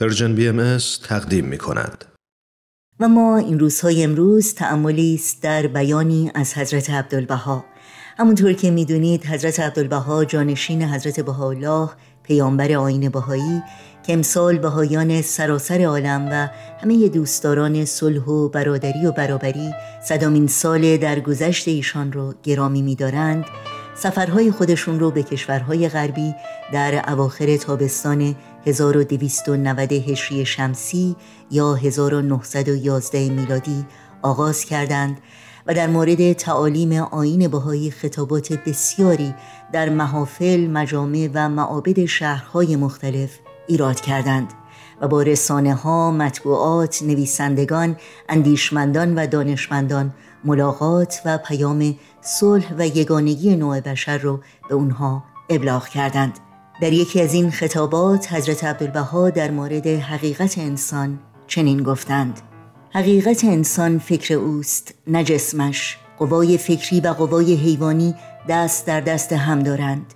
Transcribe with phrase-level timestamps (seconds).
[0.00, 0.78] Persian BM
[1.08, 2.04] تقدیم می کند.
[3.00, 7.64] و ما این روزهای امروز تأملی است در بیانی از حضرت عبدالبهاء
[8.18, 11.90] همونطور که می‌دونید حضرت عبدالبهاء جانشین حضرت بهاءالله
[12.22, 13.62] پیامبر آیین بهایی
[14.06, 16.48] که امسال بهایان سراسر عالم و
[16.82, 19.72] همه دوستداران صلح و برادری و برابری
[20.04, 23.44] صدمین سال درگذشت ایشان رو گرامی میدارند
[23.94, 26.34] سفرهای خودشون رو به کشورهای غربی
[26.72, 28.34] در اواخر تابستان
[28.68, 31.16] 1290 هجری شمسی
[31.50, 33.86] یا 1911 میلادی
[34.22, 35.18] آغاز کردند
[35.66, 39.34] و در مورد تعالیم آین بهایی خطابات بسیاری
[39.72, 43.30] در محافل، مجامع و معابد شهرهای مختلف
[43.66, 44.52] ایراد کردند
[45.00, 47.96] و با رسانه ها، مطبوعات، نویسندگان،
[48.28, 50.14] اندیشمندان و دانشمندان
[50.44, 56.47] ملاقات و پیام صلح و یگانگی نوع بشر رو به اونها ابلاغ کردند.
[56.80, 62.40] در یکی از این خطابات حضرت عبدالبها در مورد حقیقت انسان چنین گفتند.
[62.90, 65.98] حقیقت انسان فکر اوست نه جسمش.
[66.18, 68.14] قوای فکری و قوای حیوانی
[68.48, 70.14] دست در دست هم دارند.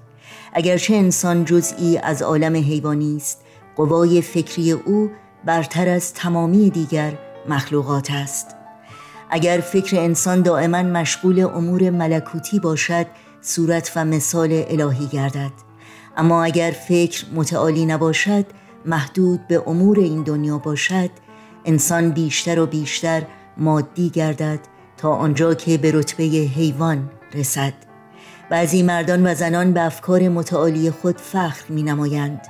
[0.53, 3.41] اگرچه انسان جزئی از عالم حیوانی است
[3.77, 5.11] قوای فکری او
[5.45, 7.13] برتر از تمامی دیگر
[7.49, 8.47] مخلوقات است.
[9.31, 13.07] اگر فکر انسان دائما مشغول امور ملکوتی باشد
[13.41, 15.72] صورت و مثال الهی گردد.
[16.17, 18.47] اما اگر فکر متعالی نباشد
[18.87, 21.11] محدود به امور این دنیا باشد
[21.65, 23.23] انسان بیشتر و بیشتر
[23.57, 24.61] مادی گردد
[24.97, 27.73] تا آنجا که به رتبه حیوان رسد.
[28.51, 32.41] بعضی مردان و زنان به افکار متعالی خود فخر می نمایند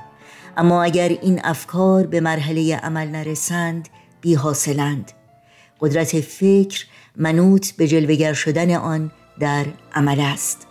[0.57, 3.89] اما اگر این افکار به مرحله عمل نرسند
[4.21, 5.13] بی حاصلند
[5.81, 9.11] قدرت فکر منوط به جلوگر شدن آن
[9.41, 10.67] در عمل است.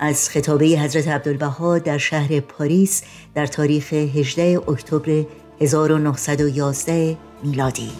[0.00, 3.02] از خطابه حضرت عبدالبها در شهر پاریس
[3.34, 5.24] در تاریخ 18 اکتبر
[5.60, 7.90] 1911 میلادی.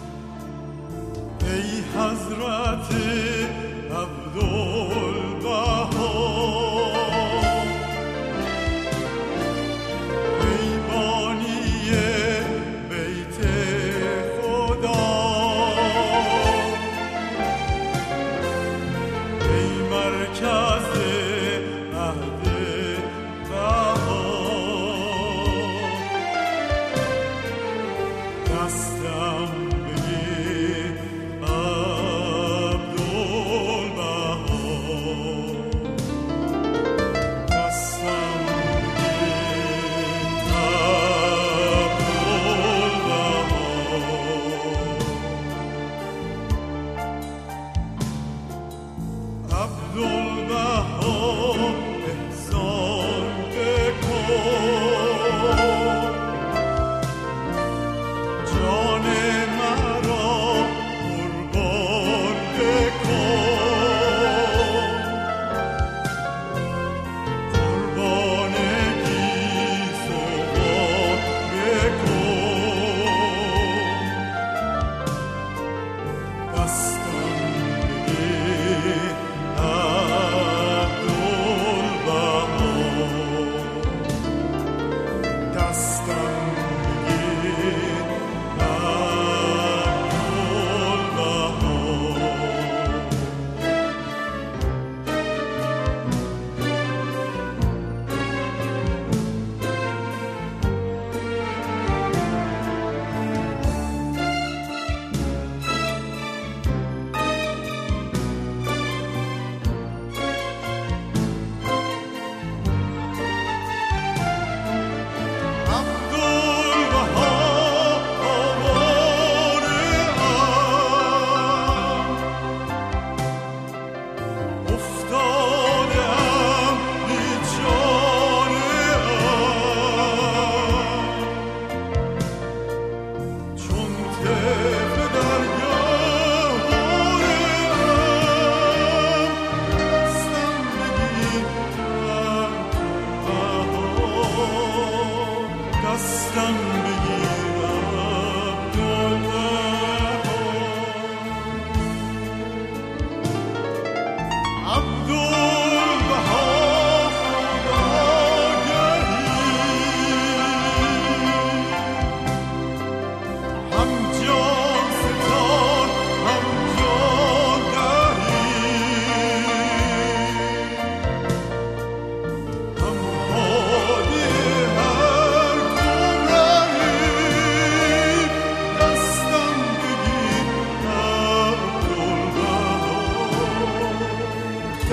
[146.29, 146.78] wisdom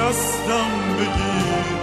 [0.09, 1.76] دستم بگیر.